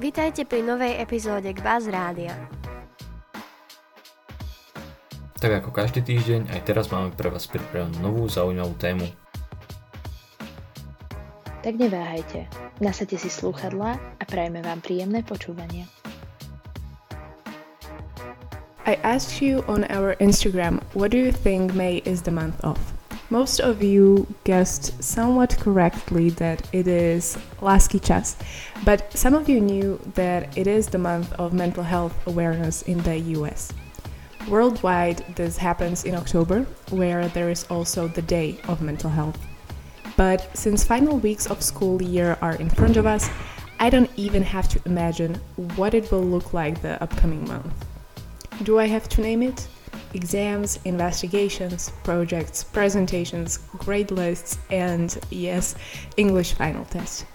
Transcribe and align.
Vítajte 0.00 0.48
pri 0.48 0.64
novej 0.64 0.96
epizóde 0.96 1.52
Kvaz 1.52 1.90
Rádia. 1.90 2.32
Tak 5.36 5.64
ako 5.64 5.74
každý 5.74 6.00
týždeň, 6.06 6.54
aj 6.54 6.60
teraz 6.62 6.86
máme 6.88 7.10
pre 7.12 7.26
vás 7.28 7.50
pripravenú 7.50 7.98
novú 7.98 8.30
zaujímavú 8.30 8.78
tému. 8.78 9.10
Tak 11.66 11.74
neváhajte, 11.74 12.46
nasadte 12.78 13.18
si 13.18 13.26
slúchadlá 13.26 13.98
a 13.98 14.24
prajme 14.24 14.62
vám 14.62 14.78
príjemné 14.78 15.26
počúvanie. 15.26 15.90
I 18.86 18.98
asked 19.02 19.42
you 19.42 19.66
on 19.66 19.86
our 19.90 20.14
Instagram, 20.18 20.78
what 20.94 21.10
do 21.10 21.18
you 21.18 21.30
think 21.30 21.74
May 21.74 22.02
is 22.06 22.22
the 22.22 22.34
month 22.34 22.58
of? 22.62 22.91
Most 23.32 23.60
of 23.60 23.82
you 23.82 24.26
guessed 24.44 25.02
somewhat 25.02 25.56
correctly 25.58 26.28
that 26.36 26.68
it 26.74 26.86
is 26.86 27.38
lásky 27.62 27.98
čas, 27.98 28.36
but 28.84 29.10
some 29.16 29.32
of 29.32 29.48
you 29.48 29.58
knew 29.58 29.98
that 30.16 30.54
it 30.54 30.66
is 30.66 30.88
the 30.88 30.98
month 30.98 31.32
of 31.40 31.54
mental 31.54 31.82
health 31.82 32.14
awareness 32.26 32.82
in 32.82 32.98
the 33.04 33.16
US. 33.40 33.72
Worldwide, 34.50 35.24
this 35.34 35.56
happens 35.56 36.04
in 36.04 36.14
October, 36.14 36.66
where 36.90 37.26
there 37.28 37.48
is 37.48 37.64
also 37.70 38.06
the 38.06 38.20
Day 38.20 38.60
of 38.68 38.82
Mental 38.82 39.08
Health. 39.08 39.38
But 40.14 40.54
since 40.54 40.84
final 40.84 41.16
weeks 41.16 41.46
of 41.46 41.62
school 41.62 42.02
year 42.02 42.36
are 42.42 42.56
in 42.56 42.68
front 42.68 42.98
of 42.98 43.06
us, 43.06 43.30
I 43.80 43.88
don't 43.88 44.10
even 44.16 44.42
have 44.42 44.68
to 44.68 44.80
imagine 44.84 45.36
what 45.76 45.94
it 45.94 46.12
will 46.12 46.26
look 46.34 46.52
like 46.52 46.82
the 46.82 47.02
upcoming 47.02 47.48
month. 47.48 47.72
Do 48.62 48.78
I 48.78 48.88
have 48.88 49.08
to 49.08 49.22
name 49.22 49.42
it? 49.42 49.68
Exams, 50.14 50.78
investigations, 50.84 51.92
projects, 52.04 52.64
presentations, 52.64 53.58
grade 53.78 54.10
lists, 54.10 54.58
and 54.70 55.18
yes, 55.30 55.74
English 56.16 56.52
final 56.54 56.84
test. 56.86 57.26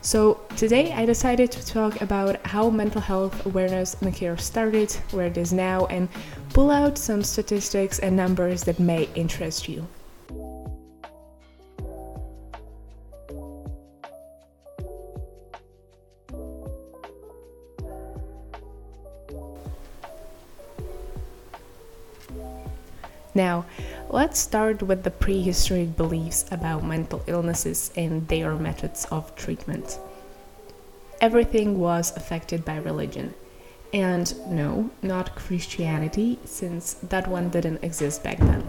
So, 0.00 0.40
today 0.56 0.92
I 0.92 1.06
decided 1.06 1.52
to 1.52 1.64
talk 1.64 2.00
about 2.00 2.44
how 2.44 2.70
mental 2.70 3.00
health 3.00 3.46
awareness 3.46 3.94
and 4.02 4.12
care 4.12 4.36
started, 4.36 4.92
where 5.12 5.26
it 5.26 5.36
is 5.36 5.52
now, 5.52 5.86
and 5.86 6.08
pull 6.52 6.72
out 6.72 6.98
some 6.98 7.22
statistics 7.22 8.00
and 8.00 8.16
numbers 8.16 8.64
that 8.64 8.80
may 8.80 9.08
interest 9.14 9.68
you. 9.68 9.86
Now, 23.34 23.64
let's 24.10 24.38
start 24.38 24.82
with 24.82 25.04
the 25.04 25.10
prehistoric 25.10 25.96
beliefs 25.96 26.44
about 26.50 26.84
mental 26.84 27.22
illnesses 27.26 27.90
and 27.96 28.28
their 28.28 28.54
methods 28.56 29.06
of 29.10 29.34
treatment. 29.36 29.98
Everything 31.20 31.78
was 31.78 32.14
affected 32.16 32.64
by 32.64 32.76
religion. 32.76 33.34
And 33.94 34.34
no, 34.48 34.90
not 35.02 35.34
Christianity, 35.34 36.38
since 36.44 36.94
that 36.94 37.28
one 37.28 37.48
didn't 37.48 37.84
exist 37.84 38.22
back 38.22 38.38
then. 38.38 38.64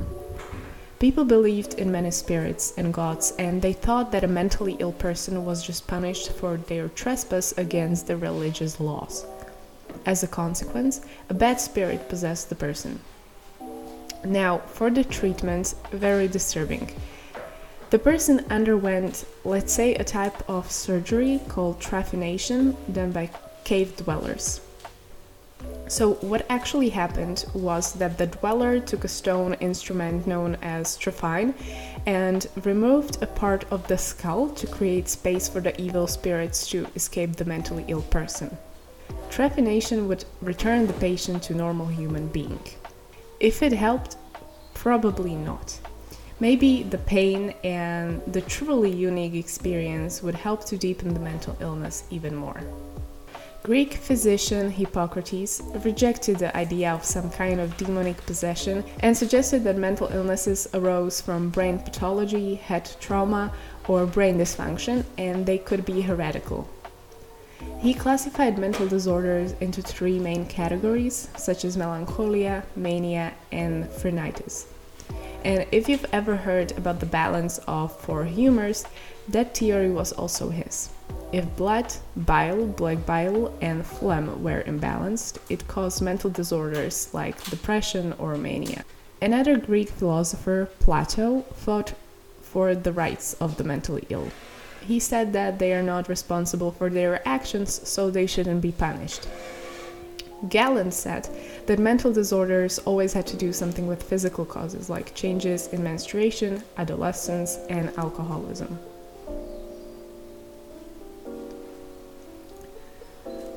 People 0.99 1.25
believed 1.25 1.73
in 1.73 1.91
many 1.91 2.11
spirits 2.11 2.73
and 2.77 2.93
gods, 2.93 3.33
and 3.37 3.61
they 3.61 3.73
thought 3.73 4.11
that 4.11 4.23
a 4.23 4.27
mentally 4.27 4.77
ill 4.79 4.93
person 4.93 5.43
was 5.43 5.61
just 5.61 5.87
punished 5.87 6.31
for 6.31 6.55
their 6.55 6.87
trespass 6.87 7.53
against 7.57 8.07
the 8.07 8.15
religious 8.15 8.79
laws. 8.79 9.25
As 10.05 10.23
a 10.23 10.27
consequence, 10.27 11.01
a 11.29 11.33
bad 11.33 11.59
spirit 11.59 12.07
possessed 12.07 12.47
the 12.47 12.55
person. 12.55 13.01
Now, 14.25 14.59
for 14.59 14.89
the 14.89 15.03
treatment, 15.03 15.75
very 15.91 16.27
disturbing. 16.27 16.91
The 17.89 17.99
person 17.99 18.45
underwent, 18.49 19.25
let's 19.43 19.71
say, 19.71 19.95
a 19.95 20.03
type 20.03 20.49
of 20.49 20.71
surgery 20.71 21.41
called 21.47 21.79
trephination 21.79 22.75
done 22.91 23.11
by 23.11 23.29
cave 23.65 23.95
dwellers. 23.97 24.61
So, 25.87 26.13
what 26.15 26.45
actually 26.49 26.89
happened 26.89 27.45
was 27.53 27.93
that 27.93 28.17
the 28.17 28.27
dweller 28.27 28.79
took 28.79 29.03
a 29.03 29.07
stone 29.07 29.53
instrument 29.55 30.25
known 30.25 30.57
as 30.61 30.97
trephine 30.97 31.53
and 32.05 32.47
removed 32.63 33.21
a 33.21 33.27
part 33.27 33.65
of 33.71 33.87
the 33.87 33.97
skull 33.97 34.49
to 34.49 34.67
create 34.67 35.07
space 35.07 35.47
for 35.47 35.59
the 35.59 35.79
evil 35.79 36.07
spirits 36.07 36.67
to 36.69 36.87
escape 36.95 37.35
the 37.35 37.45
mentally 37.45 37.85
ill 37.89 38.01
person. 38.01 38.57
Trephination 39.29 40.07
would 40.07 40.25
return 40.41 40.87
the 40.87 40.93
patient 40.93 41.43
to 41.43 41.53
normal 41.53 41.87
human 41.87 42.27
being. 42.27 42.59
If 43.43 43.61
it 43.61 43.73
helped, 43.73 44.15
probably 44.73 45.35
not. 45.35 45.77
Maybe 46.39 46.83
the 46.83 46.97
pain 46.97 47.53
and 47.65 48.21
the 48.25 48.39
truly 48.39 48.89
unique 48.89 49.33
experience 49.33 50.23
would 50.23 50.33
help 50.33 50.63
to 50.67 50.77
deepen 50.77 51.13
the 51.13 51.19
mental 51.19 51.57
illness 51.59 52.05
even 52.09 52.33
more. 52.37 52.61
Greek 53.61 53.95
physician 53.95 54.71
Hippocrates 54.71 55.61
rejected 55.83 56.37
the 56.37 56.55
idea 56.55 56.93
of 56.93 57.03
some 57.03 57.29
kind 57.29 57.59
of 57.59 57.75
demonic 57.75 58.25
possession 58.25 58.81
and 59.01 59.15
suggested 59.15 59.65
that 59.65 59.75
mental 59.75 60.07
illnesses 60.07 60.69
arose 60.73 61.19
from 61.19 61.49
brain 61.49 61.79
pathology, 61.79 62.55
head 62.55 62.89
trauma, 63.01 63.51
or 63.89 64.05
brain 64.05 64.37
dysfunction, 64.37 65.03
and 65.17 65.45
they 65.45 65.57
could 65.57 65.83
be 65.83 65.99
heretical. 65.99 66.65
He 67.79 67.93
classified 67.93 68.57
mental 68.57 68.87
disorders 68.87 69.53
into 69.59 69.81
three 69.81 70.17
main 70.17 70.45
categories, 70.45 71.27
such 71.35 71.65
as 71.65 71.75
melancholia, 71.75 72.63
mania, 72.75 73.33
and 73.51 73.85
phrenitis. 73.89 74.65
And 75.43 75.65
if 75.71 75.89
you've 75.89 76.05
ever 76.13 76.37
heard 76.37 76.71
about 76.77 77.01
the 77.01 77.05
balance 77.05 77.59
of 77.67 77.97
four 77.99 78.23
humors, 78.23 78.85
that 79.27 79.57
theory 79.57 79.91
was 79.91 80.13
also 80.13 80.49
his. 80.49 80.89
If 81.33 81.55
blood, 81.57 81.93
bile, 82.15 82.67
black 82.67 83.05
bile, 83.05 83.53
and 83.59 83.85
phlegm 83.85 84.41
were 84.41 84.63
imbalanced, 84.63 85.39
it 85.49 85.67
caused 85.67 86.01
mental 86.01 86.29
disorders 86.29 87.13
like 87.13 87.43
depression 87.49 88.13
or 88.19 88.35
mania. 88.35 88.85
Another 89.21 89.57
Greek 89.57 89.89
philosopher, 89.89 90.69
Plato, 90.79 91.41
fought 91.55 91.93
for 92.41 92.75
the 92.75 92.93
rights 92.93 93.33
of 93.41 93.57
the 93.57 93.63
mentally 93.63 94.05
ill. 94.09 94.29
He 94.85 94.99
said 94.99 95.33
that 95.33 95.59
they 95.59 95.73
are 95.73 95.83
not 95.83 96.09
responsible 96.09 96.71
for 96.71 96.89
their 96.89 97.25
actions, 97.27 97.87
so 97.87 98.09
they 98.09 98.25
shouldn't 98.25 98.61
be 98.61 98.71
punished. 98.71 99.27
Galen 100.49 100.91
said 100.91 101.29
that 101.67 101.79
mental 101.79 102.11
disorders 102.11 102.79
always 102.79 103.13
had 103.13 103.25
to 103.27 103.37
do 103.37 103.53
something 103.53 103.87
with 103.87 104.03
physical 104.03 104.43
causes 104.43 104.89
like 104.89 105.15
changes 105.15 105.67
in 105.67 105.81
menstruation, 105.81 106.63
adolescence, 106.77 107.59
and 107.69 107.97
alcoholism. 107.97 108.77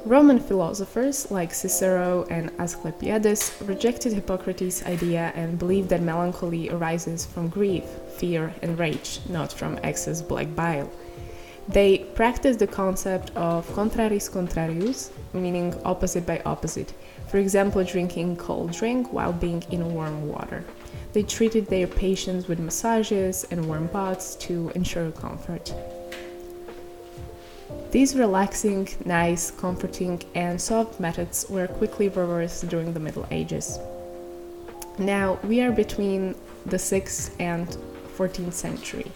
Roman 0.04 0.38
philosophers 0.38 1.28
like 1.32 1.52
Cicero 1.52 2.24
and 2.30 2.50
Asclepiades 2.60 3.60
rejected 3.62 4.12
Hippocrates' 4.12 4.86
idea 4.86 5.32
and 5.34 5.58
believed 5.58 5.88
that 5.88 6.00
melancholy 6.00 6.70
arises 6.70 7.26
from 7.26 7.48
grief, 7.48 7.82
fear, 8.16 8.54
and 8.62 8.78
rage, 8.78 9.18
not 9.28 9.52
from 9.52 9.80
excess 9.82 10.22
black 10.22 10.54
bile. 10.54 10.88
They 11.68 11.98
practice 12.14 12.56
the 12.56 12.66
concept 12.66 13.30
of 13.36 13.66
contraris 13.70 14.30
contrarius, 14.30 15.10
meaning 15.32 15.74
opposite 15.84 16.24
by 16.24 16.40
opposite. 16.46 16.94
For 17.28 17.38
example, 17.38 17.82
drinking 17.82 18.36
cold 18.36 18.70
drink 18.72 19.12
while 19.12 19.32
being 19.32 19.64
in 19.70 19.92
warm 19.92 20.28
water. 20.28 20.64
They 21.12 21.24
treated 21.24 21.66
their 21.66 21.88
patients 21.88 22.46
with 22.46 22.60
massages 22.60 23.44
and 23.50 23.66
warm 23.66 23.88
baths 23.88 24.36
to 24.46 24.70
ensure 24.74 25.10
comfort. 25.10 25.74
These 27.90 28.14
relaxing, 28.14 28.88
nice, 29.04 29.50
comforting, 29.50 30.22
and 30.34 30.60
soft 30.60 31.00
methods 31.00 31.46
were 31.48 31.66
quickly 31.66 32.08
reversed 32.08 32.68
during 32.68 32.92
the 32.92 33.00
Middle 33.00 33.26
Ages. 33.30 33.78
Now 34.98 35.38
we 35.42 35.62
are 35.62 35.72
between 35.72 36.36
the 36.64 36.76
6th 36.76 37.30
and 37.40 37.76
14th 38.16 38.52
century. 38.52 39.10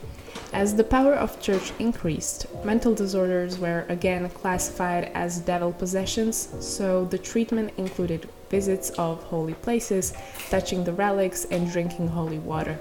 As 0.52 0.74
the 0.74 0.82
power 0.82 1.14
of 1.14 1.40
church 1.40 1.72
increased, 1.78 2.46
mental 2.64 2.92
disorders 2.92 3.58
were 3.58 3.86
again 3.88 4.28
classified 4.30 5.12
as 5.14 5.38
devil 5.38 5.72
possessions, 5.72 6.48
so 6.58 7.04
the 7.04 7.18
treatment 7.18 7.72
included 7.76 8.28
visits 8.48 8.90
of 8.90 9.22
holy 9.22 9.54
places, 9.54 10.12
touching 10.50 10.82
the 10.82 10.92
relics, 10.92 11.44
and 11.44 11.70
drinking 11.70 12.08
holy 12.08 12.40
water. 12.40 12.76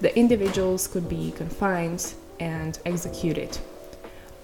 The 0.00 0.16
individuals 0.16 0.86
could 0.86 1.08
be 1.08 1.32
confined 1.32 2.14
and 2.38 2.78
executed. 2.86 3.58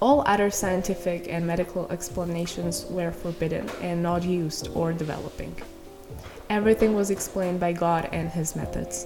All 0.01 0.23
other 0.25 0.51
scientific 0.51 1.27
and 1.29 1.47
medical 1.47 1.89
explanations 1.89 2.85
were 2.89 3.11
forbidden 3.11 3.69
and 3.81 4.03
not 4.03 4.23
used 4.23 4.67
or 4.75 4.91
developing. 4.91 5.55
Everything 6.49 6.93
was 6.93 7.09
explained 7.09 7.61
by 7.61 7.71
God 7.71 8.09
and 8.11 8.29
His 8.29 8.55
methods. 8.55 9.05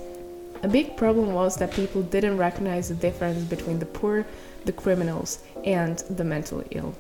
A 0.64 0.68
big 0.70 0.96
problem 0.96 1.34
was 1.34 1.58
that 1.58 1.74
people 1.74 2.02
didn't 2.02 2.38
recognize 2.38 2.88
the 2.88 2.96
difference 2.96 3.44
between 3.44 3.80
the 3.80 3.86
poor, 3.86 4.26
the 4.64 4.72
criminals, 4.72 5.40
and 5.66 5.98
the 6.10 6.24
mentally 6.24 6.68
ill. 6.72 6.96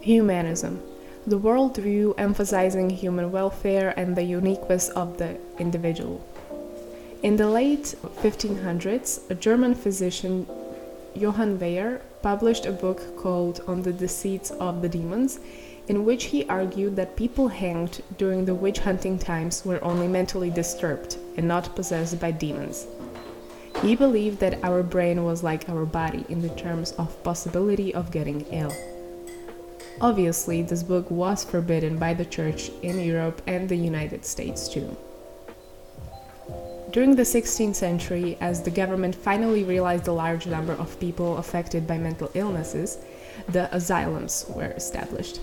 Humanism. 0.00 0.82
The 1.26 1.38
worldview 1.38 2.14
emphasizing 2.18 2.90
human 2.90 3.32
welfare 3.32 3.94
and 3.98 4.14
the 4.14 4.22
uniqueness 4.22 4.90
of 4.90 5.16
the 5.16 5.38
individual. 5.58 6.20
In 7.22 7.36
the 7.36 7.48
late 7.48 7.94
1500s, 8.22 9.30
a 9.30 9.34
German 9.34 9.74
physician, 9.74 10.46
Johann 11.14 11.58
Weyer, 11.58 12.02
published 12.20 12.66
a 12.66 12.72
book 12.72 13.16
called 13.16 13.62
On 13.66 13.82
the 13.82 13.92
Deceits 13.92 14.50
of 14.50 14.82
the 14.82 14.88
Demons, 14.88 15.40
in 15.88 16.04
which 16.04 16.24
he 16.24 16.46
argued 16.48 16.96
that 16.96 17.16
people 17.16 17.48
hanged 17.48 18.02
during 18.18 18.44
the 18.44 18.54
witch 18.54 18.80
hunting 18.80 19.18
times 19.18 19.64
were 19.64 19.82
only 19.84 20.08
mentally 20.08 20.50
disturbed 20.50 21.16
and 21.36 21.46
not 21.46 21.74
possessed 21.76 22.20
by 22.20 22.30
demons. 22.30 22.86
He 23.82 23.94
believed 23.94 24.40
that 24.40 24.64
our 24.64 24.82
brain 24.82 25.24
was 25.24 25.42
like 25.42 25.68
our 25.68 25.84
body 25.84 26.24
in 26.28 26.40
the 26.40 26.48
terms 26.50 26.92
of 26.92 27.22
possibility 27.22 27.94
of 27.94 28.10
getting 28.10 28.40
ill. 28.50 28.72
Obviously, 30.00 30.62
this 30.62 30.82
book 30.82 31.10
was 31.10 31.44
forbidden 31.44 31.98
by 31.98 32.14
the 32.14 32.24
church 32.24 32.70
in 32.82 33.00
Europe 33.00 33.40
and 33.46 33.68
the 33.68 33.76
United 33.76 34.24
States 34.24 34.68
too. 34.68 34.96
During 36.90 37.14
the 37.14 37.22
16th 37.22 37.74
century, 37.74 38.38
as 38.40 38.62
the 38.62 38.70
government 38.70 39.14
finally 39.14 39.64
realized 39.64 40.04
the 40.04 40.12
large 40.12 40.46
number 40.46 40.72
of 40.72 40.98
people 40.98 41.36
affected 41.36 41.86
by 41.86 41.98
mental 41.98 42.30
illnesses, 42.34 42.98
the 43.48 43.74
asylums 43.74 44.46
were 44.48 44.72
established. 44.72 45.40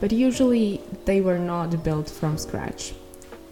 But 0.00 0.12
usually 0.12 0.80
they 1.04 1.20
were 1.20 1.38
not 1.38 1.84
built 1.84 2.08
from 2.08 2.38
scratch. 2.38 2.94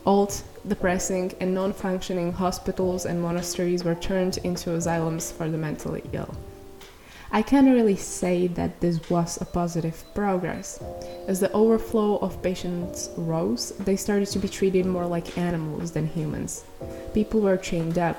Old, 0.06 0.42
depressing, 0.66 1.34
and 1.40 1.52
non 1.52 1.72
functioning 1.72 2.32
hospitals 2.32 3.04
and 3.04 3.20
monasteries 3.20 3.84
were 3.84 3.94
turned 3.94 4.38
into 4.38 4.75
asylums 4.75 5.30
for 5.30 5.48
the 5.48 5.58
mentally 5.58 6.02
ill. 6.12 6.34
I 7.30 7.42
can't 7.42 7.69
really 7.69 7.96
say 7.96 8.46
that 8.46 8.80
this 8.80 9.10
was 9.10 9.38
a 9.38 9.44
positive 9.44 10.02
progress. 10.14 10.82
As 11.26 11.40
the 11.40 11.52
overflow 11.52 12.16
of 12.19 12.42
patients 12.42 13.10
rose, 13.19 13.72
they 13.80 13.96
started 13.96 14.28
to 14.28 14.38
be 14.38 14.48
treated 14.48 14.86
more 14.86 15.06
like 15.06 15.36
animals 15.36 15.90
than 15.90 16.06
humans. 16.06 16.64
People 17.12 17.42
were 17.42 17.58
chained 17.58 17.98
up, 17.98 18.16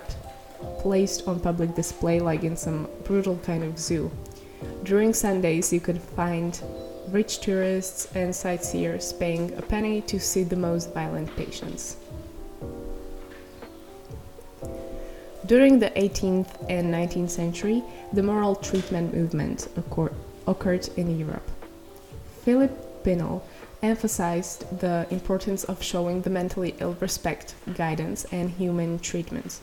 placed 0.77 1.27
on 1.27 1.39
public 1.39 1.73
display 1.73 2.19
like 2.19 2.43
in 2.43 2.55
some 2.55 2.87
brutal 3.03 3.37
kind 3.37 3.63
of 3.63 3.79
zoo. 3.79 4.11
During 4.83 5.13
Sundays, 5.13 5.73
you 5.73 5.79
could 5.79 5.99
find 5.99 6.61
rich 7.11 7.39
tourists 7.39 8.07
and 8.15 8.35
sightseers 8.35 9.13
paying 9.13 9.53
a 9.57 9.61
penny 9.61 10.01
to 10.01 10.19
see 10.19 10.43
the 10.43 10.55
most 10.55 10.93
violent 10.93 11.35
patients. 11.35 11.97
During 15.45 15.79
the 15.79 15.89
18th 15.91 16.69
and 16.69 16.93
19th 16.93 17.31
century, 17.31 17.83
the 18.13 18.21
moral 18.21 18.55
treatment 18.55 19.13
movement 19.15 19.67
occurred 20.45 20.89
in 20.95 21.17
Europe. 21.17 21.49
Philip 22.43 23.03
Pinel 23.03 23.41
emphasized 23.81 24.79
the 24.79 25.07
importance 25.09 25.63
of 25.63 25.81
showing 25.81 26.21
the 26.21 26.29
mentally 26.29 26.75
ill 26.79 26.95
respect, 26.99 27.55
guidance, 27.75 28.25
and 28.31 28.51
human 28.51 28.99
treatment. 28.99 29.59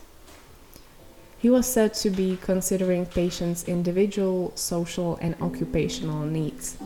He 1.38 1.50
was 1.50 1.66
said 1.66 1.94
to 1.94 2.10
be 2.10 2.38
considering 2.40 3.06
patients' 3.06 3.69
individual, 3.69 4.52
social, 4.56 5.16
and 5.20 5.37
occupational 5.40 6.25
needs. 6.25 6.78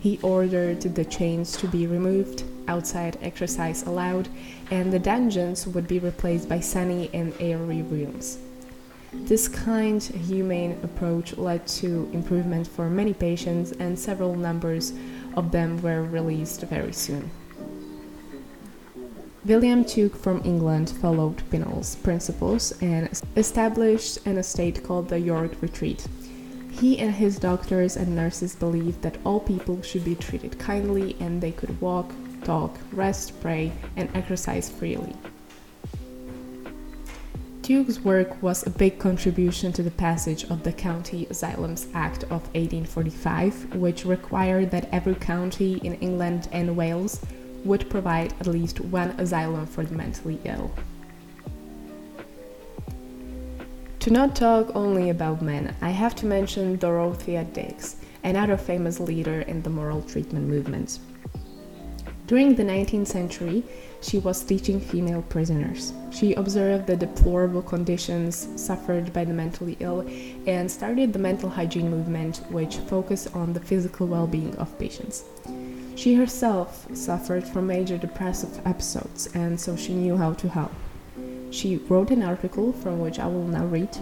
He 0.00 0.18
ordered 0.22 0.80
the 0.80 1.04
chains 1.04 1.56
to 1.58 1.68
be 1.68 1.86
removed, 1.86 2.44
outside 2.66 3.18
exercise 3.20 3.82
allowed, 3.82 4.28
and 4.70 4.90
the 4.90 4.98
dungeons 4.98 5.66
would 5.66 5.86
be 5.86 5.98
replaced 5.98 6.48
by 6.48 6.60
sunny 6.60 7.10
and 7.12 7.34
airy 7.38 7.82
rooms. 7.82 8.38
This 9.12 9.46
kind, 9.46 10.02
humane 10.02 10.78
approach 10.82 11.36
led 11.36 11.66
to 11.66 12.08
improvement 12.12 12.66
for 12.66 12.88
many 12.88 13.12
patients, 13.12 13.72
and 13.72 13.98
several 13.98 14.34
numbers 14.36 14.94
of 15.36 15.52
them 15.52 15.82
were 15.82 16.02
released 16.02 16.62
very 16.62 16.92
soon. 16.92 17.30
William 19.44 19.84
Tuke 19.84 20.16
from 20.16 20.40
England 20.44 20.90
followed 20.90 21.42
Pinel's 21.50 21.96
principles 21.96 22.72
and 22.80 23.08
established 23.36 24.18
an 24.26 24.38
estate 24.38 24.82
called 24.84 25.08
the 25.08 25.18
York 25.18 25.52
Retreat, 25.60 26.06
he 26.70 26.98
and 26.98 27.14
his 27.14 27.38
doctors 27.38 27.96
and 27.96 28.14
nurses 28.14 28.54
believed 28.54 29.02
that 29.02 29.18
all 29.24 29.40
people 29.40 29.82
should 29.82 30.04
be 30.04 30.14
treated 30.14 30.58
kindly 30.58 31.16
and 31.20 31.40
they 31.40 31.52
could 31.52 31.80
walk, 31.80 32.12
talk, 32.44 32.78
rest, 32.92 33.40
pray, 33.40 33.72
and 33.96 34.08
exercise 34.14 34.70
freely. 34.70 35.14
Tuke's 37.62 38.00
work 38.00 38.42
was 38.42 38.66
a 38.66 38.70
big 38.70 38.98
contribution 38.98 39.72
to 39.72 39.82
the 39.82 39.92
passage 39.92 40.44
of 40.50 40.64
the 40.64 40.72
County 40.72 41.26
Asylums 41.30 41.86
Act 41.94 42.24
of 42.24 42.42
1845, 42.54 43.76
which 43.76 44.04
required 44.04 44.70
that 44.72 44.88
every 44.90 45.14
county 45.14 45.74
in 45.84 45.94
England 46.00 46.48
and 46.50 46.76
Wales 46.76 47.20
would 47.64 47.88
provide 47.88 48.32
at 48.40 48.46
least 48.46 48.80
one 48.80 49.10
asylum 49.20 49.66
for 49.66 49.84
the 49.84 49.94
mentally 49.94 50.40
ill. 50.44 50.72
To 54.00 54.10
not 54.10 54.34
talk 54.34 54.74
only 54.74 55.10
about 55.10 55.42
men, 55.42 55.74
I 55.82 55.90
have 55.90 56.14
to 56.16 56.26
mention 56.26 56.76
Dorothea 56.76 57.44
Dix, 57.44 57.96
another 58.24 58.56
famous 58.56 58.98
leader 58.98 59.42
in 59.42 59.60
the 59.60 59.68
moral 59.68 60.00
treatment 60.00 60.48
movement. 60.48 61.00
During 62.26 62.54
the 62.54 62.62
19th 62.62 63.08
century, 63.08 63.62
she 64.00 64.18
was 64.18 64.42
teaching 64.42 64.80
female 64.80 65.20
prisoners. 65.20 65.92
She 66.10 66.32
observed 66.32 66.86
the 66.86 66.96
deplorable 66.96 67.60
conditions 67.60 68.48
suffered 68.56 69.12
by 69.12 69.26
the 69.26 69.34
mentally 69.34 69.76
ill 69.80 70.08
and 70.46 70.70
started 70.70 71.12
the 71.12 71.18
mental 71.18 71.50
hygiene 71.50 71.90
movement, 71.90 72.38
which 72.48 72.76
focused 72.76 73.36
on 73.36 73.52
the 73.52 73.60
physical 73.60 74.06
well 74.06 74.26
being 74.26 74.56
of 74.56 74.78
patients. 74.78 75.24
She 75.94 76.14
herself 76.14 76.86
suffered 76.96 77.46
from 77.46 77.66
major 77.66 77.98
depressive 77.98 78.62
episodes, 78.64 79.28
and 79.34 79.60
so 79.60 79.76
she 79.76 79.92
knew 79.92 80.16
how 80.16 80.32
to 80.32 80.48
help. 80.48 80.72
She 81.50 81.76
wrote 81.88 82.10
an 82.10 82.22
article 82.22 82.72
from 82.72 83.00
which 83.00 83.18
I 83.18 83.26
will 83.26 83.46
now 83.46 83.66
read. 83.66 83.96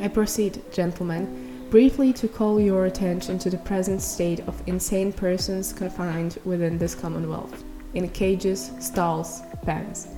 I 0.00 0.08
proceed, 0.08 0.62
gentlemen, 0.72 1.66
briefly 1.70 2.12
to 2.14 2.28
call 2.28 2.60
your 2.60 2.86
attention 2.86 3.38
to 3.40 3.50
the 3.50 3.58
present 3.58 4.00
state 4.00 4.40
of 4.40 4.62
insane 4.66 5.12
persons 5.12 5.72
confined 5.72 6.38
within 6.44 6.78
this 6.78 6.94
Commonwealth, 6.94 7.64
in 7.94 8.08
cages, 8.08 8.70
stalls, 8.80 9.42
pens, 9.62 10.08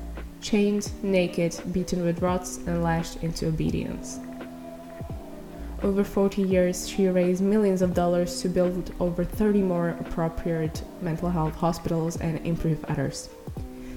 chained, 0.40 0.90
naked, 1.02 1.58
beaten 1.72 2.04
with 2.04 2.20
rods, 2.20 2.58
and 2.66 2.82
lashed 2.82 3.22
into 3.22 3.48
obedience. 3.48 4.18
Over 5.82 6.04
40 6.04 6.42
years, 6.42 6.88
she 6.88 7.08
raised 7.08 7.42
millions 7.42 7.82
of 7.82 7.94
dollars 7.94 8.40
to 8.42 8.48
build 8.48 8.92
over 9.00 9.24
30 9.24 9.62
more 9.62 9.96
appropriate 10.00 10.82
mental 11.00 11.28
health 11.28 11.56
hospitals 11.56 12.16
and 12.18 12.38
improve 12.46 12.84
others. 12.84 13.28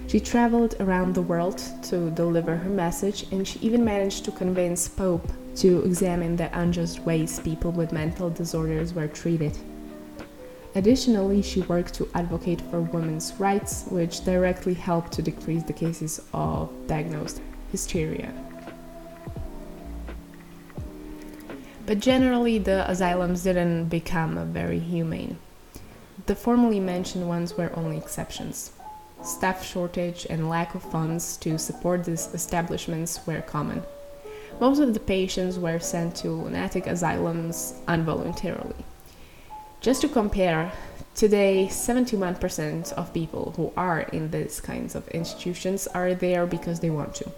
She 0.08 0.20
traveled 0.20 0.76
around 0.80 1.16
the 1.16 1.22
world 1.24 1.58
to 1.84 2.12
deliver 2.12 2.56
her 2.56 2.70
message, 2.70 3.26
and 3.32 3.48
she 3.48 3.60
even 3.60 3.84
managed 3.84 4.24
to 4.26 4.32
convince 4.32 4.88
Pope 4.88 5.28
to 5.56 5.84
examine 5.84 6.36
the 6.36 6.56
unjust 6.58 7.00
ways 7.00 7.40
people 7.40 7.72
with 7.72 7.92
mental 7.92 8.30
disorders 8.30 8.94
were 8.94 9.08
treated. 9.08 9.58
Additionally, 10.76 11.42
she 11.42 11.62
worked 11.62 11.94
to 11.96 12.08
advocate 12.14 12.62
for 12.70 12.82
women's 12.82 13.34
rights, 13.40 13.86
which 13.90 14.24
directly 14.24 14.74
helped 14.76 15.12
to 15.14 15.22
decrease 15.22 15.64
the 15.64 15.74
cases 15.74 16.22
of 16.34 16.70
diagnosed 16.86 17.42
hysteria. 17.72 18.32
But 21.86 22.00
generally, 22.00 22.60
the 22.60 22.90
asylums 22.90 23.44
didn't 23.44 23.86
become 23.86 24.54
very 24.54 24.80
humane. 24.80 25.38
The 26.26 26.36
formerly 26.36 26.80
mentioned 26.80 27.28
ones 27.28 27.58
were 27.58 27.72
only 27.76 27.98
exceptions 27.98 28.72
staff 29.26 29.66
shortage 29.66 30.28
and 30.30 30.50
lack 30.50 30.76
of 30.76 30.84
funds 30.84 31.38
to 31.38 31.58
support 31.58 32.04
these 32.04 32.30
establishments 32.34 33.20
were 33.26 33.42
common. 33.42 33.84
Most 34.60 34.80
of 34.80 34.94
the 34.94 35.00
patients 35.00 35.60
were 35.60 35.80
sent 35.80 36.16
to 36.18 36.30
lunatic 36.32 36.88
asylums 36.88 37.74
involuntarily. 37.88 38.86
Just 39.82 40.02
to 40.02 40.08
compare, 40.08 40.72
today 41.14 41.68
71% 41.70 42.94
of 42.94 43.14
people 43.14 43.54
who 43.58 43.74
are 43.76 44.02
in 44.02 44.32
these 44.32 44.62
kinds 44.62 44.96
of 44.96 45.08
institutions 45.10 45.88
are 45.88 46.14
there 46.14 46.46
because 46.46 46.80
they 46.80 46.90
want 46.90 47.16
to. 47.16 47.32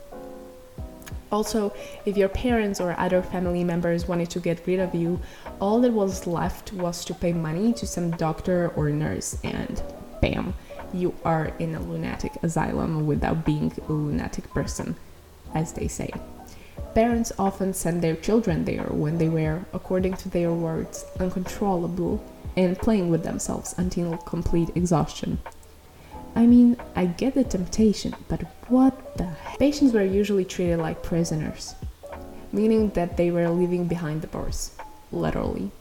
Also, 1.32 1.74
if 2.06 2.16
your 2.16 2.30
parents 2.30 2.80
or 2.80 2.98
other 2.98 3.22
family 3.22 3.64
members 3.64 4.08
wanted 4.08 4.30
to 4.30 4.40
get 4.40 4.66
rid 4.66 4.80
of 4.80 4.96
you, 4.96 5.20
all 5.60 5.82
that 5.82 5.92
was 5.92 6.26
left 6.26 6.72
was 6.74 7.04
to 7.04 7.14
pay 7.14 7.34
money 7.34 7.74
to 7.74 7.86
some 7.86 8.12
doctor 8.12 8.70
or 8.76 8.90
nurse, 8.90 9.38
and 9.44 9.84
bam, 10.22 10.54
you 10.94 11.14
are 11.24 11.52
in 11.60 11.76
a 11.76 11.80
lunatic 11.80 12.34
asylum 12.44 13.06
without 13.06 13.46
being 13.46 13.72
a 13.88 13.92
lunatic 13.92 14.50
person, 14.54 14.96
as 15.54 15.74
they 15.74 15.88
say. 15.88 16.12
Parents 16.94 17.32
often 17.38 17.74
send 17.74 18.02
their 18.02 18.16
children 18.16 18.66
there 18.66 18.88
when 18.90 19.18
they 19.18 19.30
were, 19.30 19.66
according 19.74 20.16
to 20.18 20.30
their 20.30 20.52
words, 20.52 21.06
uncontrollable 21.20 22.24
and 22.56 22.78
playing 22.78 23.10
with 23.10 23.24
themselves 23.24 23.76
until 23.78 24.18
complete 24.18 24.70
exhaustion. 24.76 25.38
I 26.36 26.46
mean, 26.46 26.78
I 26.96 27.06
get 27.06 27.36
the 27.36 27.44
temptation, 27.44 28.16
but 28.28 28.42
what 28.68 29.18
the 29.18 29.26
heck? 29.26 29.60
Patients 29.60 29.94
were 29.94 30.04
usually 30.04 30.46
treated 30.46 30.80
like 30.80 31.04
prisoners, 31.04 31.76
meaning 32.52 32.90
that 32.92 33.18
they 33.18 33.32
were 33.32 33.50
living 33.50 33.88
behind 33.88 34.22
the 34.22 34.28
bars, 34.28 34.72
literally. 35.12 35.72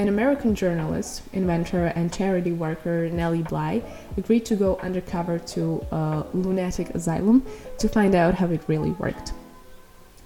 An 0.00 0.08
American 0.08 0.54
journalist, 0.54 1.24
inventor, 1.34 1.92
and 1.94 2.10
charity 2.10 2.52
worker 2.52 3.10
Nellie 3.10 3.42
Bly 3.42 3.82
agreed 4.16 4.46
to 4.46 4.56
go 4.56 4.78
undercover 4.78 5.38
to 5.38 5.86
a 5.92 6.24
lunatic 6.32 6.88
asylum 6.94 7.44
to 7.76 7.86
find 7.86 8.14
out 8.14 8.32
how 8.32 8.46
it 8.46 8.62
really 8.66 8.92
worked. 8.92 9.34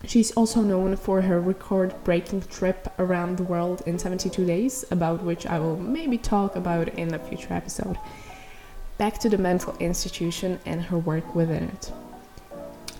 She's 0.07 0.31
also 0.37 0.63
known 0.63 0.95
for 0.95 1.23
her 1.23 1.41
record 1.41 1.93
breaking 2.05 2.43
trip 2.43 2.87
around 3.01 3.37
the 3.37 3.43
world 3.43 3.83
in 3.85 3.99
72 3.99 4.47
days, 4.47 4.85
about 4.93 5.25
which 5.25 5.45
I 5.45 5.59
will 5.59 5.77
maybe 5.77 6.19
talk 6.19 6.55
about 6.55 6.91
in 6.91 7.13
a 7.13 7.19
future 7.19 7.53
episode. 7.53 7.99
Back 8.97 9.19
to 9.19 9.29
the 9.29 9.39
mental 9.39 9.77
institution 9.79 10.61
and 10.67 10.83
her 10.83 10.99
work 10.99 11.35
within 11.35 11.65
it. 11.65 11.91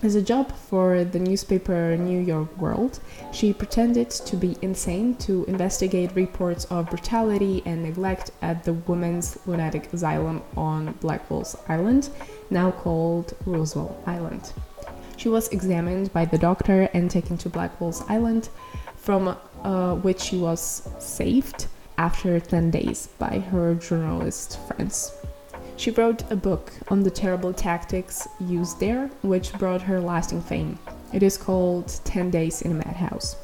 As 0.03 0.13
a 0.15 0.21
job 0.21 0.51
for 0.51 1.03
the 1.03 1.19
newspaper 1.19 1.95
New 1.97 2.19
York 2.19 2.55
World, 2.57 2.99
she 3.31 3.53
pretended 3.53 4.09
to 4.11 4.35
be 4.35 4.57
insane 4.61 5.15
to 5.15 5.45
investigate 5.45 6.11
reports 6.15 6.65
of 6.65 6.89
brutality 6.89 7.63
and 7.65 7.83
neglect 7.83 8.31
at 8.41 8.63
the 8.63 8.73
women's 8.73 9.39
lunatic 9.47 9.91
asylum 9.93 10.43
on 10.57 10.91
Blackwell's 11.01 11.55
Island, 11.69 12.09
now 12.49 12.71
called 12.71 13.33
Roosevelt 13.45 13.97
Island. 14.05 14.53
She 15.17 15.29
was 15.29 15.47
examined 15.49 16.11
by 16.13 16.25
the 16.25 16.37
doctor 16.37 16.89
and 16.93 17.09
taken 17.09 17.37
to 17.37 17.49
Blackwell's 17.49 18.03
Island, 18.09 18.49
from 18.97 19.37
uh, 19.63 19.95
which 19.95 20.19
she 20.19 20.37
was 20.37 20.87
saved 20.99 21.67
after 21.97 22.39
10 22.39 22.69
days 22.69 23.07
by 23.17 23.39
her 23.39 23.75
journalist 23.75 24.59
friends. 24.67 25.13
She 25.77 25.91
wrote 25.91 26.29
a 26.31 26.35
book 26.35 26.71
on 26.87 27.03
the 27.03 27.11
terrible 27.11 27.53
tactics 27.53 28.27
used 28.39 28.79
there, 28.79 29.09
which 29.21 29.53
brought 29.53 29.81
her 29.81 29.99
lasting 29.99 30.41
fame. 30.41 30.79
It 31.13 31.21
is 31.21 31.37
called 31.37 31.87
10 32.05 32.31
Days 32.31 32.61
in 32.61 32.71
a 32.71 32.75
Madhouse. 32.75 33.35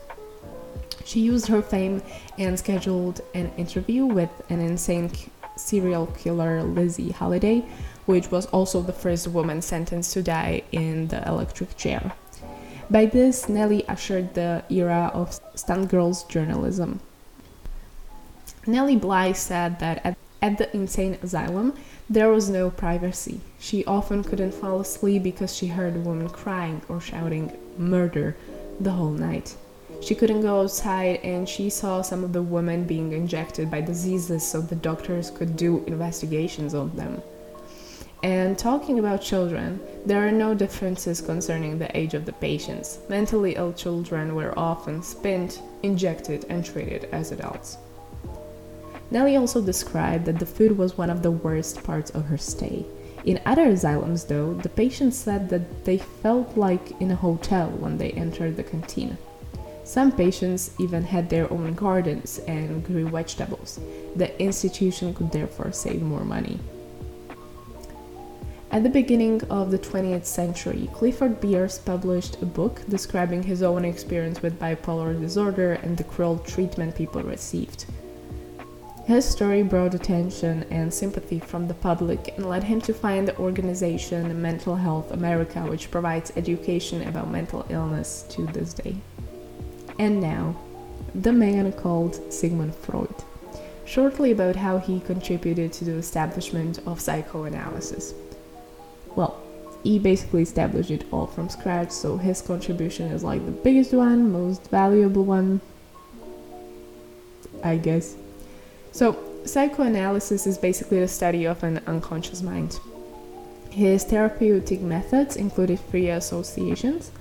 She 1.05 1.19
used 1.19 1.47
her 1.47 1.61
fame 1.61 2.01
and 2.37 2.57
scheduled 2.57 3.21
an 3.33 3.51
interview 3.57 4.05
with 4.05 4.29
an 4.49 4.59
insane 4.59 5.11
serial 5.57 6.07
killer, 6.07 6.63
Lizzie 6.63 7.11
Halliday, 7.11 7.65
which 8.05 8.31
was 8.31 8.45
also 8.47 8.81
the 8.81 8.93
first 8.93 9.27
woman 9.27 9.61
sentenced 9.61 10.13
to 10.13 10.23
die 10.23 10.63
in 10.71 11.07
the 11.09 11.27
electric 11.27 11.75
chair. 11.75 12.13
By 12.89 13.05
this, 13.05 13.47
Nellie 13.47 13.87
ushered 13.87 14.33
the 14.33 14.63
era 14.69 15.11
of 15.13 15.39
stunt 15.55 15.89
girls 15.89 16.23
journalism. 16.23 16.99
Nellie 18.65 18.95
Bly 18.95 19.31
said 19.31 19.79
that 19.79 20.05
at, 20.05 20.17
at 20.41 20.57
the 20.57 20.75
insane 20.75 21.17
asylum, 21.21 21.73
there 22.11 22.29
was 22.29 22.49
no 22.49 22.69
privacy. 22.69 23.39
She 23.57 23.85
often 23.85 24.21
couldn't 24.21 24.53
fall 24.53 24.81
asleep 24.81 25.23
because 25.23 25.55
she 25.55 25.67
heard 25.67 25.95
a 25.95 25.99
woman 25.99 26.27
crying 26.27 26.81
or 26.89 26.99
shouting 26.99 27.57
murder 27.77 28.35
the 28.81 28.91
whole 28.91 29.11
night. 29.11 29.55
She 30.01 30.13
couldn't 30.13 30.41
go 30.41 30.59
outside 30.59 31.21
and 31.23 31.47
she 31.47 31.69
saw 31.69 32.01
some 32.01 32.25
of 32.25 32.33
the 32.33 32.41
women 32.41 32.83
being 32.83 33.13
injected 33.13 33.71
by 33.71 33.79
diseases 33.79 34.45
so 34.45 34.59
the 34.59 34.75
doctors 34.75 35.31
could 35.31 35.55
do 35.55 35.85
investigations 35.87 36.73
on 36.73 36.93
them. 36.97 37.21
And 38.23 38.59
talking 38.59 38.99
about 38.99 39.21
children, 39.21 39.79
there 40.05 40.27
are 40.27 40.31
no 40.31 40.53
differences 40.53 41.21
concerning 41.21 41.79
the 41.79 41.97
age 41.97 42.13
of 42.13 42.25
the 42.25 42.33
patients. 42.33 42.99
Mentally 43.07 43.55
ill 43.55 43.71
children 43.71 44.35
were 44.35 44.53
often 44.59 45.01
spent, 45.01 45.61
injected, 45.81 46.45
and 46.49 46.65
treated 46.65 47.05
as 47.13 47.31
adults. 47.31 47.77
Nellie 49.11 49.35
also 49.35 49.61
described 49.61 50.25
that 50.25 50.39
the 50.39 50.45
food 50.45 50.77
was 50.77 50.97
one 50.97 51.09
of 51.09 51.21
the 51.21 51.31
worst 51.31 51.83
parts 51.83 52.11
of 52.11 52.25
her 52.25 52.37
stay. 52.37 52.85
In 53.25 53.41
other 53.45 53.67
asylums, 53.67 54.23
though, 54.23 54.53
the 54.53 54.69
patients 54.69 55.17
said 55.17 55.49
that 55.49 55.83
they 55.83 55.97
felt 55.97 56.57
like 56.57 56.99
in 57.01 57.11
a 57.11 57.15
hotel 57.15 57.69
when 57.69 57.97
they 57.97 58.11
entered 58.11 58.55
the 58.55 58.63
canteen. 58.63 59.17
Some 59.83 60.13
patients 60.13 60.71
even 60.79 61.03
had 61.03 61.29
their 61.29 61.51
own 61.51 61.73
gardens 61.73 62.39
and 62.47 62.85
grew 62.85 63.09
vegetables. 63.09 63.79
The 64.15 64.41
institution 64.41 65.13
could 65.13 65.31
therefore 65.31 65.73
save 65.73 66.01
more 66.01 66.23
money. 66.23 66.59
At 68.71 68.83
the 68.83 68.89
beginning 68.89 69.43
of 69.49 69.69
the 69.69 69.77
20th 69.77 70.23
century, 70.23 70.89
Clifford 70.93 71.41
Beers 71.41 71.77
published 71.79 72.41
a 72.41 72.45
book 72.45 72.81
describing 72.87 73.43
his 73.43 73.61
own 73.61 73.83
experience 73.83 74.41
with 74.41 74.57
bipolar 74.57 75.19
disorder 75.19 75.73
and 75.73 75.97
the 75.97 76.05
cruel 76.05 76.37
treatment 76.37 76.95
people 76.95 77.21
received. 77.21 77.85
His 79.11 79.25
story 79.25 79.61
brought 79.61 79.93
attention 79.93 80.63
and 80.71 80.93
sympathy 80.93 81.39
from 81.39 81.67
the 81.67 81.73
public 81.73 82.33
and 82.37 82.45
led 82.45 82.63
him 82.63 82.79
to 82.79 82.93
find 82.93 83.27
the 83.27 83.37
organization 83.39 84.41
Mental 84.41 84.77
Health 84.77 85.11
America, 85.11 85.59
which 85.63 85.91
provides 85.91 86.31
education 86.37 87.05
about 87.05 87.29
mental 87.29 87.65
illness 87.67 88.23
to 88.29 88.45
this 88.45 88.73
day. 88.73 88.95
And 89.99 90.21
now, 90.21 90.55
the 91.13 91.33
man 91.33 91.73
called 91.73 92.31
Sigmund 92.31 92.73
Freud. 92.73 93.13
Shortly 93.83 94.31
about 94.31 94.55
how 94.55 94.77
he 94.77 95.01
contributed 95.01 95.73
to 95.73 95.83
the 95.83 95.95
establishment 95.95 96.79
of 96.85 97.01
psychoanalysis 97.01 98.13
well, 99.17 99.41
he 99.83 99.99
basically 99.99 100.43
established 100.43 100.89
it 100.89 101.03
all 101.11 101.27
from 101.27 101.49
scratch, 101.49 101.91
so 101.91 102.15
his 102.15 102.41
contribution 102.41 103.11
is 103.11 103.25
like 103.25 103.45
the 103.45 103.51
biggest 103.51 103.91
one, 103.91 104.31
most 104.31 104.69
valuable 104.69 105.25
one, 105.25 105.59
I 107.61 107.75
guess. 107.75 108.15
So, 108.91 109.17
psychoanalysis 109.45 110.45
is 110.45 110.57
basically 110.57 110.99
the 110.99 111.07
study 111.07 111.45
of 111.45 111.63
an 111.63 111.81
unconscious 111.87 112.41
mind. 112.41 112.79
His 113.69 114.03
therapeutic 114.03 114.81
methods 114.81 115.37
included 115.37 115.79
free 115.79 116.09
associations, 116.09 117.11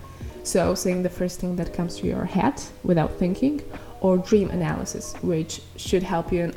so 0.43 0.75
saying 0.75 1.03
the 1.03 1.09
first 1.09 1.41
thing 1.41 1.55
that 1.57 1.73
comes 1.73 1.97
to 1.99 2.07
your 2.07 2.25
head 2.25 2.61
without 2.83 3.13
thinking, 3.13 3.63
or 4.01 4.19
dream 4.19 4.51
analysis, 4.51 5.15
which 5.23 5.61
should 5.77 6.03
help 6.03 6.33
you 6.33 6.53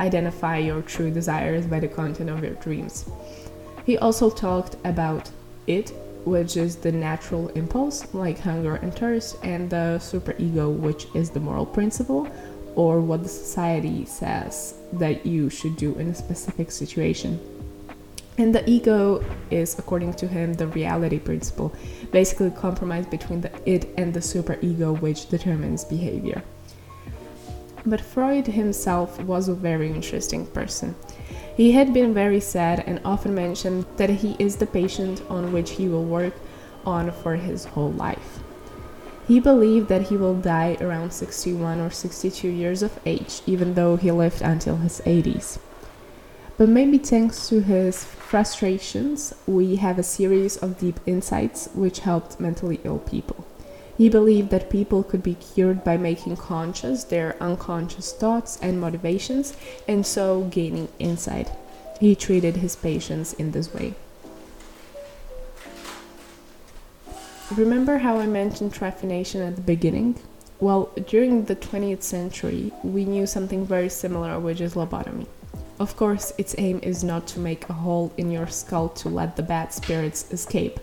identify 0.00 0.58
your 0.58 0.82
true 0.82 1.10
desires 1.10 1.66
by 1.66 1.80
the 1.80 1.88
content 1.88 2.30
of 2.30 2.42
your 2.44 2.54
dreams. 2.54 3.08
He 3.86 3.96
also 3.96 4.28
talked 4.28 4.76
about 4.84 5.30
it, 5.66 5.94
which 6.24 6.56
is 6.56 6.76
the 6.76 6.92
natural 6.92 7.48
impulse, 7.48 8.12
like 8.12 8.38
hunger 8.38 8.74
and 8.76 8.94
thirst, 8.94 9.38
and 9.42 9.70
the 9.70 9.98
superego, 9.98 10.76
which 10.76 11.06
is 11.14 11.30
the 11.30 11.40
moral 11.40 11.64
principle, 11.64 12.28
or 12.74 13.00
what 13.00 13.22
the 13.22 13.28
society 13.28 14.04
says 14.04 14.74
that 14.92 15.26
you 15.26 15.50
should 15.50 15.76
do 15.76 15.94
in 15.98 16.08
a 16.08 16.14
specific 16.14 16.70
situation. 16.70 17.40
And 18.38 18.54
the 18.54 18.68
ego 18.70 19.24
is, 19.50 19.78
according 19.78 20.14
to 20.14 20.28
him, 20.28 20.54
the 20.54 20.68
reality 20.68 21.18
principle, 21.18 21.74
basically 22.12 22.52
compromise 22.52 23.06
between 23.06 23.40
the 23.40 23.50
it 23.66 23.88
and 23.96 24.14
the 24.14 24.20
superego, 24.20 25.00
which 25.00 25.28
determines 25.28 25.84
behavior. 25.84 26.42
But 27.84 28.00
Freud 28.00 28.46
himself 28.46 29.20
was 29.22 29.48
a 29.48 29.54
very 29.54 29.90
interesting 29.90 30.46
person. 30.46 30.94
He 31.56 31.72
had 31.72 31.92
been 31.92 32.14
very 32.14 32.38
sad 32.38 32.84
and 32.86 33.00
often 33.04 33.34
mentioned 33.34 33.86
that 33.96 34.10
he 34.10 34.36
is 34.38 34.56
the 34.56 34.66
patient 34.66 35.22
on 35.28 35.52
which 35.52 35.70
he 35.70 35.88
will 35.88 36.04
work 36.04 36.34
on 36.86 37.10
for 37.10 37.34
his 37.34 37.64
whole 37.64 37.90
life. 37.92 38.38
He 39.28 39.40
believed 39.40 39.88
that 39.88 40.08
he 40.08 40.16
will 40.16 40.34
die 40.34 40.78
around 40.80 41.12
61 41.12 41.80
or 41.80 41.90
62 41.90 42.48
years 42.48 42.82
of 42.82 42.98
age, 43.04 43.42
even 43.46 43.74
though 43.74 43.96
he 43.96 44.10
lived 44.10 44.40
until 44.40 44.78
his 44.78 45.02
80s. 45.04 45.58
But 46.56 46.70
maybe 46.70 46.96
thanks 46.96 47.46
to 47.50 47.60
his 47.60 48.04
frustrations, 48.04 49.34
we 49.46 49.76
have 49.76 49.98
a 49.98 50.02
series 50.02 50.56
of 50.56 50.78
deep 50.78 50.98
insights 51.04 51.68
which 51.74 52.00
helped 52.00 52.40
mentally 52.40 52.80
ill 52.84 53.00
people. 53.00 53.46
He 53.98 54.08
believed 54.08 54.48
that 54.48 54.70
people 54.70 55.02
could 55.02 55.22
be 55.22 55.34
cured 55.34 55.84
by 55.84 55.98
making 55.98 56.38
conscious 56.38 57.04
their 57.04 57.36
unconscious 57.38 58.14
thoughts 58.14 58.58
and 58.62 58.80
motivations 58.80 59.54
and 59.86 60.06
so 60.06 60.44
gaining 60.44 60.88
insight. 60.98 61.50
He 62.00 62.14
treated 62.14 62.56
his 62.56 62.76
patients 62.76 63.34
in 63.34 63.50
this 63.50 63.74
way. 63.74 63.94
Remember 67.56 67.96
how 67.96 68.18
I 68.18 68.26
mentioned 68.26 68.74
trephination 68.74 69.40
at 69.40 69.56
the 69.56 69.62
beginning? 69.62 70.16
Well, 70.60 70.90
during 71.06 71.46
the 71.46 71.56
20th 71.56 72.02
century, 72.02 72.72
we 72.82 73.06
knew 73.06 73.26
something 73.26 73.64
very 73.64 73.88
similar, 73.88 74.38
which 74.38 74.60
is 74.60 74.74
lobotomy. 74.74 75.26
Of 75.80 75.96
course, 75.96 76.30
its 76.36 76.54
aim 76.58 76.78
is 76.82 77.02
not 77.02 77.26
to 77.28 77.40
make 77.40 77.66
a 77.68 77.72
hole 77.72 78.12
in 78.18 78.30
your 78.30 78.48
skull 78.48 78.90
to 78.90 79.08
let 79.08 79.36
the 79.36 79.42
bad 79.42 79.72
spirits 79.72 80.30
escape, 80.30 80.78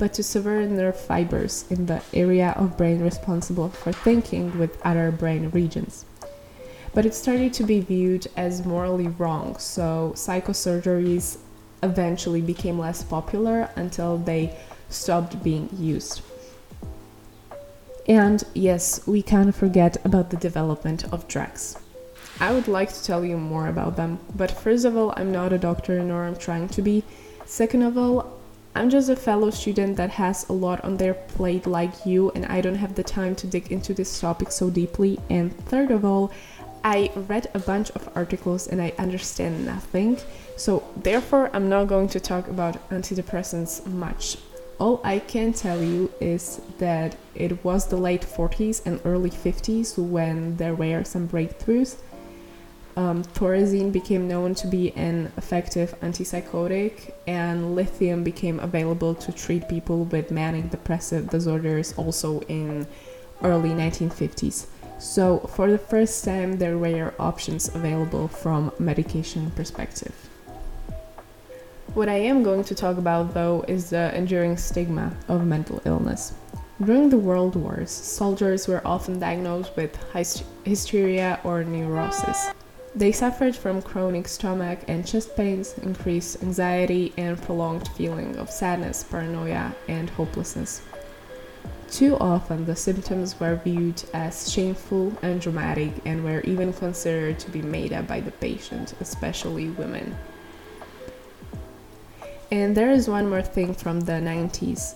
but 0.00 0.12
to 0.14 0.24
sever 0.24 0.66
nerve 0.66 0.98
fibers 0.98 1.64
in 1.70 1.86
the 1.86 2.02
area 2.12 2.52
of 2.56 2.76
brain 2.76 3.00
responsible 3.00 3.68
for 3.68 3.92
thinking 3.92 4.58
with 4.58 4.84
other 4.84 5.12
brain 5.12 5.50
regions. 5.50 6.04
But 6.94 7.06
it 7.06 7.14
started 7.14 7.52
to 7.54 7.62
be 7.62 7.78
viewed 7.78 8.26
as 8.36 8.66
morally 8.66 9.06
wrong, 9.06 9.56
so 9.58 10.14
psychosurgeries 10.16 11.38
eventually 11.84 12.40
became 12.40 12.76
less 12.76 13.04
popular 13.04 13.70
until 13.76 14.18
they 14.18 14.56
stopped 14.88 15.42
being 15.42 15.68
used. 15.76 16.22
And 18.08 18.42
yes, 18.54 19.06
we 19.06 19.20
can't 19.20 19.54
forget 19.54 19.96
about 20.04 20.30
the 20.30 20.36
development 20.38 21.04
of 21.12 21.28
drugs. 21.28 21.78
I 22.40 22.52
would 22.52 22.68
like 22.68 22.92
to 22.92 23.04
tell 23.04 23.24
you 23.24 23.36
more 23.36 23.66
about 23.66 23.96
them, 23.96 24.18
but 24.36 24.50
first 24.50 24.84
of 24.84 24.96
all, 24.96 25.12
I'm 25.16 25.32
not 25.32 25.52
a 25.52 25.58
doctor 25.58 26.02
nor 26.02 26.24
I'm 26.24 26.36
trying 26.36 26.68
to 26.68 26.82
be. 26.82 27.02
Second 27.44 27.82
of 27.82 27.98
all, 27.98 28.38
I'm 28.74 28.90
just 28.90 29.08
a 29.08 29.16
fellow 29.16 29.50
student 29.50 29.96
that 29.96 30.10
has 30.10 30.48
a 30.48 30.52
lot 30.52 30.84
on 30.84 30.96
their 30.96 31.14
plate 31.14 31.66
like 31.66 32.06
you, 32.06 32.30
and 32.30 32.46
I 32.46 32.60
don't 32.60 32.76
have 32.76 32.94
the 32.94 33.02
time 33.02 33.34
to 33.36 33.46
dig 33.46 33.72
into 33.72 33.92
this 33.92 34.20
topic 34.20 34.52
so 34.52 34.70
deeply. 34.70 35.18
And 35.28 35.52
third 35.66 35.90
of 35.90 36.04
all, 36.04 36.30
I 36.84 37.10
read 37.14 37.50
a 37.54 37.58
bunch 37.58 37.90
of 37.90 38.08
articles 38.14 38.68
and 38.68 38.80
I 38.80 38.92
understand 38.98 39.66
nothing, 39.66 40.18
so 40.56 40.84
therefore, 40.96 41.50
I'm 41.52 41.68
not 41.68 41.88
going 41.88 42.08
to 42.10 42.20
talk 42.20 42.46
about 42.46 42.88
antidepressants 42.90 43.84
much. 43.86 44.38
All 44.78 45.00
I 45.02 45.18
can 45.18 45.52
tell 45.52 45.82
you 45.82 46.12
is 46.20 46.60
that 46.78 47.16
it 47.34 47.64
was 47.64 47.86
the 47.86 47.96
late 47.96 48.22
40s 48.22 48.86
and 48.86 49.00
early 49.04 49.30
50s 49.30 49.98
when 49.98 50.56
there 50.56 50.74
were 50.74 51.04
some 51.04 51.28
breakthroughs. 51.28 51.96
Um, 52.96 53.22
Thorazine 53.22 53.92
became 53.92 54.26
known 54.26 54.54
to 54.56 54.66
be 54.66 54.92
an 54.92 55.32
effective 55.36 55.94
antipsychotic, 56.00 57.12
and 57.28 57.76
lithium 57.76 58.24
became 58.24 58.58
available 58.58 59.14
to 59.14 59.32
treat 59.32 59.68
people 59.68 60.04
with 60.04 60.32
manic 60.32 60.70
depressive 60.70 61.30
disorders 61.30 61.94
also 61.96 62.40
in 62.42 62.86
early 63.42 63.70
1950s. 63.70 64.66
So, 64.98 65.38
for 65.38 65.70
the 65.70 65.78
first 65.78 66.24
time, 66.24 66.58
there 66.58 66.76
were 66.76 67.14
options 67.20 67.72
available 67.72 68.26
from 68.26 68.72
medication 68.80 69.52
perspective. 69.52 70.27
What 71.98 72.08
I 72.08 72.18
am 72.30 72.44
going 72.44 72.62
to 72.62 72.76
talk 72.76 72.96
about, 72.96 73.34
though, 73.34 73.64
is 73.66 73.90
the 73.90 74.16
enduring 74.16 74.56
stigma 74.56 75.12
of 75.26 75.44
mental 75.44 75.82
illness. 75.84 76.32
During 76.80 77.10
the 77.10 77.18
World 77.18 77.56
Wars, 77.56 77.90
soldiers 77.90 78.68
were 78.68 78.86
often 78.86 79.18
diagnosed 79.18 79.74
with 79.74 79.98
hysteria 80.64 81.40
or 81.42 81.64
neurosis. 81.64 82.52
They 82.94 83.10
suffered 83.10 83.56
from 83.56 83.82
chronic 83.82 84.28
stomach 84.28 84.78
and 84.86 85.04
chest 85.04 85.34
pains, 85.34 85.76
increased 85.78 86.40
anxiety, 86.40 87.12
and 87.16 87.42
prolonged 87.42 87.88
feeling 87.88 88.36
of 88.36 88.48
sadness, 88.48 89.02
paranoia, 89.02 89.74
and 89.88 90.08
hopelessness. 90.10 90.82
Too 91.90 92.16
often, 92.18 92.64
the 92.64 92.76
symptoms 92.76 93.40
were 93.40 93.56
viewed 93.56 94.04
as 94.14 94.52
shameful 94.52 95.18
and 95.20 95.40
dramatic 95.40 95.90
and 96.04 96.22
were 96.22 96.42
even 96.42 96.72
considered 96.72 97.40
to 97.40 97.50
be 97.50 97.60
made 97.60 97.92
up 97.92 98.06
by 98.06 98.20
the 98.20 98.30
patient, 98.30 98.94
especially 99.00 99.70
women. 99.70 100.16
And 102.50 102.74
there 102.74 102.90
is 102.90 103.08
one 103.08 103.28
more 103.28 103.42
thing 103.42 103.74
from 103.74 104.00
the 104.00 104.12
90s. 104.12 104.94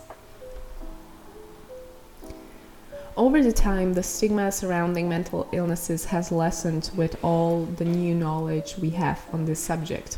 Over 3.14 3.42
the 3.42 3.52
time, 3.52 3.92
the 3.92 4.02
stigma 4.02 4.50
surrounding 4.50 5.06
mental 5.06 5.46
illnesses 5.52 6.06
has 6.06 6.32
lessened 6.32 6.90
with 6.96 7.22
all 7.22 7.66
the 7.66 7.84
new 7.84 8.14
knowledge 8.14 8.76
we 8.78 8.88
have 8.90 9.20
on 9.34 9.44
this 9.44 9.60
subject. 9.60 10.16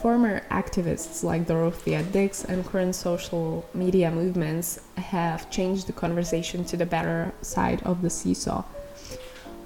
Former 0.00 0.40
activists 0.50 1.22
like 1.22 1.46
Dorothea 1.46 2.02
Dix 2.04 2.42
and 2.42 2.64
current 2.64 2.94
social 2.94 3.68
media 3.74 4.10
movements 4.10 4.80
have 4.96 5.50
changed 5.50 5.88
the 5.88 5.92
conversation 5.92 6.64
to 6.64 6.76
the 6.78 6.86
better 6.86 7.34
side 7.42 7.82
of 7.82 8.00
the 8.00 8.08
seesaw. 8.08 8.64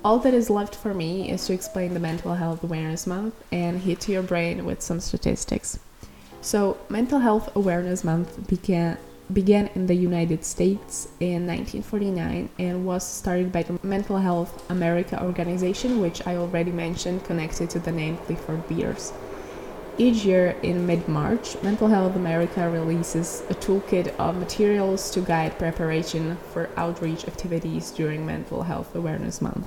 All 0.05 0.19
that 0.19 0.35
is 0.35 0.51
left 0.51 0.75
for 0.75 0.93
me 0.93 1.31
is 1.31 1.47
to 1.47 1.53
explain 1.53 1.95
the 1.95 2.01
Mental 2.01 2.35
Health 2.35 2.65
Awareness 2.65 3.07
Month 3.07 3.35
and 3.53 3.81
hit 3.81 4.09
your 4.09 4.25
brain 4.25 4.65
with 4.65 4.83
some 4.83 4.99
statistics. 4.99 5.79
So, 6.45 6.77
Mental 6.91 7.21
Health 7.21 7.57
Awareness 7.57 8.05
Month 8.05 8.47
began 8.49 8.99
began 9.33 9.71
in 9.75 9.87
the 9.87 9.95
United 9.95 10.45
States 10.45 11.09
in 11.19 11.47
1949 11.47 12.51
and 12.59 12.85
was 12.85 13.03
started 13.03 13.51
by 13.51 13.63
the 13.63 13.79
Mental 13.83 14.19
Health 14.19 14.71
America 14.71 15.25
organization, 15.25 16.03
which 16.03 16.21
I 16.27 16.37
already 16.37 16.71
mentioned, 16.71 17.25
connected 17.25 17.71
to 17.71 17.79
the 17.79 17.93
name 17.93 18.19
Clifford 18.19 18.69
Beers. 18.69 19.15
Each 19.97 20.27
year 20.27 20.55
in 20.63 20.87
mid 20.87 21.09
March, 21.09 21.57
Mental 21.63 21.89
Health 21.89 22.15
America 22.15 22.69
releases 22.69 23.41
a 23.49 23.55
toolkit 23.55 24.15
of 24.19 24.37
materials 24.37 25.11
to 25.13 25.23
guide 25.23 25.59
preparation 25.59 26.37
for 26.53 26.69
outreach 26.77 27.27
activities 27.27 27.91
during 27.91 28.27
Mental 28.27 28.65
Health 28.65 28.95
Awareness 28.95 29.41
Month. 29.41 29.67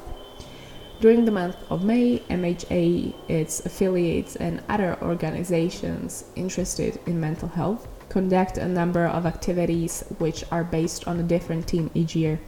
During 0.99 1.25
the 1.25 1.31
month 1.31 1.57
of 1.69 1.83
May, 1.83 2.19
MHA, 2.27 3.13
its 3.27 3.63
affiliates, 3.63 4.35
and 4.35 4.63
other 4.67 4.97
organizations 5.03 6.25
interested 6.35 6.99
in 7.05 7.19
mental 7.19 7.47
health 7.47 7.87
conduct 8.09 8.57
a 8.57 8.67
number 8.67 9.05
of 9.05 9.27
activities 9.27 10.03
which 10.17 10.43
are 10.51 10.63
based 10.63 11.07
on 11.07 11.19
a 11.19 11.23
different 11.23 11.65
theme 11.65 11.91
each 11.93 12.15
year. 12.15 12.39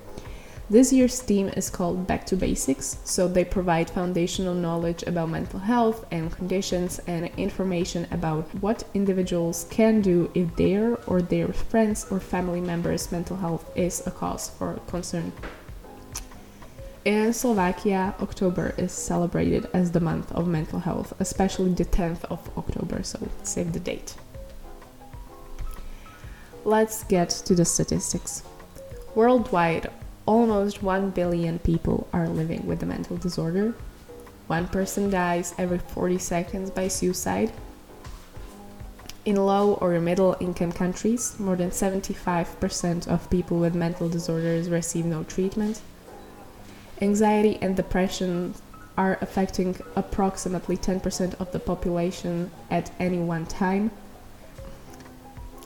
This 0.67 0.91
year's 0.91 1.21
theme 1.21 1.49
is 1.49 1.69
called 1.69 2.07
Back 2.07 2.25
to 2.27 2.35
Basics, 2.35 2.97
so 3.03 3.27
they 3.27 3.43
provide 3.43 3.89
foundational 3.89 4.55
knowledge 4.55 5.03
about 5.03 5.29
mental 5.29 5.59
health 5.59 6.05
and 6.11 6.31
conditions 6.31 6.99
and 7.05 7.29
information 7.37 8.07
about 8.11 8.45
what 8.61 8.83
individuals 8.95 9.67
can 9.69 10.01
do 10.01 10.31
if 10.33 10.55
their 10.55 10.95
or 11.05 11.21
their 11.21 11.47
friends 11.47 12.05
or 12.11 12.19
family 12.19 12.61
members' 12.61 13.11
mental 13.11 13.37
health 13.37 13.69
is 13.75 14.05
a 14.07 14.11
cause 14.11 14.49
for 14.49 14.79
concern. 14.87 15.33
In 17.09 17.33
Slovakia, 17.33 18.13
October 18.21 18.75
is 18.77 18.91
celebrated 18.91 19.67
as 19.73 19.89
the 19.89 19.99
month 19.99 20.31
of 20.31 20.47
mental 20.47 20.77
health, 20.77 21.11
especially 21.19 21.73
the 21.73 21.83
10th 21.83 22.23
of 22.25 22.39
October, 22.55 23.01
so 23.01 23.17
save 23.41 23.73
the 23.73 23.79
date. 23.79 24.13
Let's 26.65 27.03
get 27.05 27.31
to 27.47 27.55
the 27.55 27.65
statistics. 27.65 28.43
Worldwide, 29.15 29.89
almost 30.27 30.83
1 30.83 31.09
billion 31.09 31.57
people 31.57 32.07
are 32.13 32.29
living 32.29 32.67
with 32.67 32.83
a 32.83 32.85
mental 32.85 33.17
disorder. 33.17 33.73
One 34.45 34.67
person 34.67 35.09
dies 35.09 35.55
every 35.57 35.79
40 35.79 36.19
seconds 36.19 36.69
by 36.69 36.89
suicide. 36.89 37.51
In 39.25 39.35
low 39.35 39.79
or 39.81 39.99
middle 39.99 40.37
income 40.39 40.71
countries, 40.71 41.39
more 41.39 41.55
than 41.55 41.71
75% 41.71 43.07
of 43.07 43.27
people 43.31 43.57
with 43.57 43.73
mental 43.73 44.07
disorders 44.07 44.69
receive 44.69 45.05
no 45.05 45.23
treatment. 45.23 45.81
Anxiety 47.01 47.57
and 47.61 47.75
depression 47.75 48.53
are 48.97 49.17
affecting 49.21 49.77
approximately 49.95 50.75
10% 50.75 51.39
of 51.39 51.51
the 51.53 51.59
population 51.59 52.51
at 52.69 52.91
any 52.99 53.19
one 53.19 53.45
time. 53.45 53.91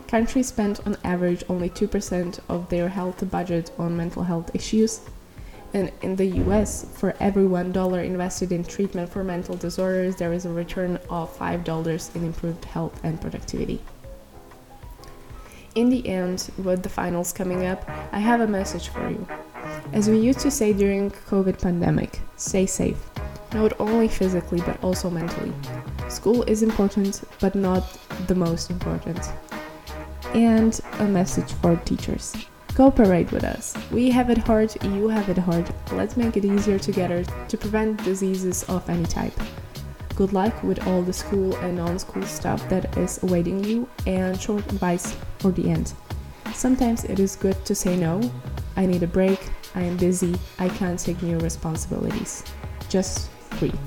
Countries 0.07 0.47
spend 0.49 0.79
on 0.85 0.95
average 1.03 1.43
only 1.49 1.71
2% 1.71 2.39
of 2.47 2.69
their 2.69 2.89
health 2.89 3.27
budget 3.31 3.71
on 3.79 3.97
mental 3.97 4.21
health 4.21 4.53
issues. 4.53 5.01
And 5.73 5.91
in 6.03 6.15
the 6.15 6.27
US, 6.43 6.85
for 6.93 7.15
every 7.19 7.45
$1 7.45 8.05
invested 8.05 8.51
in 8.51 8.63
treatment 8.63 9.09
for 9.09 9.23
mental 9.23 9.55
disorders, 9.55 10.15
there 10.15 10.31
is 10.31 10.45
a 10.45 10.51
return 10.51 10.99
of 11.09 11.35
$5 11.35 12.15
in 12.15 12.25
improved 12.25 12.65
health 12.65 12.99
and 13.03 13.19
productivity. 13.19 13.81
In 15.73 15.89
the 15.89 16.07
end, 16.07 16.51
with 16.59 16.83
the 16.83 16.89
finals 16.89 17.33
coming 17.33 17.65
up, 17.65 17.89
I 18.11 18.19
have 18.19 18.41
a 18.41 18.47
message 18.47 18.89
for 18.89 19.09
you. 19.09 19.25
As 19.91 20.09
we 20.09 20.17
used 20.17 20.39
to 20.39 20.51
say 20.51 20.73
during 20.73 21.11
COVID 21.11 21.61
pandemic, 21.61 22.21
stay 22.37 22.65
safe, 22.65 22.97
not 23.53 23.79
only 23.79 24.07
physically 24.07 24.61
but 24.65 24.81
also 24.83 25.09
mentally. 25.09 25.53
School 26.09 26.43
is 26.43 26.63
important, 26.63 27.23
but 27.39 27.55
not 27.55 27.83
the 28.27 28.35
most 28.35 28.69
important 28.69 29.19
and 30.33 30.79
a 30.99 31.05
message 31.05 31.51
for 31.53 31.75
teachers. 31.77 32.33
Cooperate 32.75 33.31
with 33.31 33.43
us. 33.43 33.75
We 33.91 34.09
have 34.09 34.29
it 34.31 34.39
hard, 34.39 34.73
you 34.83 35.07
have 35.09 35.29
it 35.29 35.37
hard. 35.37 35.71
Let's 35.91 36.17
make 36.17 36.37
it 36.37 36.45
easier 36.45 36.79
together 36.79 37.23
to 37.47 37.57
prevent 37.57 38.03
diseases 38.03 38.63
of 38.63 38.89
any 38.89 39.05
type. 39.05 39.33
Good 40.15 40.33
luck 40.33 40.63
with 40.63 40.85
all 40.87 41.01
the 41.01 41.13
school 41.13 41.55
and 41.57 41.77
non 41.77 41.99
school 41.99 42.23
stuff 42.23 42.67
that 42.69 42.97
is 42.97 43.21
awaiting 43.23 43.63
you, 43.63 43.87
and 44.07 44.39
short 44.39 44.65
advice 44.71 45.15
for 45.39 45.51
the 45.51 45.69
end. 45.69 45.93
Sometimes 46.53 47.03
it 47.03 47.19
is 47.19 47.35
good 47.35 47.63
to 47.65 47.75
say 47.75 47.95
no. 47.95 48.21
I 48.75 48.85
need 48.85 49.03
a 49.03 49.07
break, 49.07 49.39
I 49.75 49.81
am 49.81 49.97
busy, 49.97 50.33
I 50.57 50.69
can't 50.69 50.97
take 50.97 51.21
new 51.21 51.37
responsibilities. 51.39 52.43
Just 52.89 53.29
breathe. 53.59 53.77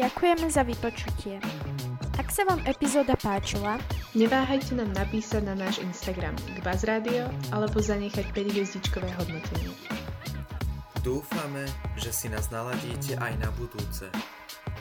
Ďakujeme 0.00 0.48
za 0.48 0.64
vypočutie. 0.64 1.36
Ak 2.16 2.32
sa 2.32 2.48
vám 2.48 2.64
epizóda 2.64 3.16
páčila, 3.20 3.76
neváhajte 4.16 4.72
nám 4.72 4.92
napísať 4.96 5.44
na 5.44 5.52
náš 5.56 5.80
Instagram 5.84 6.32
k 6.56 6.64
Radio 6.88 7.28
alebo 7.52 7.80
zanechať 7.84 8.32
5 8.32 8.52
hviezdičkové 8.52 9.08
hodnotenie. 9.20 9.76
Dúfame, 11.00 11.64
že 11.96 12.12
si 12.12 12.28
nás 12.28 12.52
naladíte 12.52 13.16
aj 13.16 13.32
na 13.40 13.48
budúce. 13.56 14.08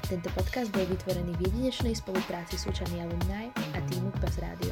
Tento 0.07 0.27
podcast 0.35 0.71
bol 0.71 0.83
vytvorený 0.87 1.35
v 1.39 1.51
jedinečnej 1.51 1.95
spolupráci 1.95 2.59
Súčany 2.59 3.03
Alumni 3.03 3.51
a 3.75 3.79
týmu 3.87 4.11
Buzz 4.19 4.39
Radio. 4.39 4.71